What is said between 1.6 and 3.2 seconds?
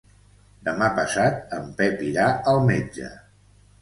Pep irà al metge.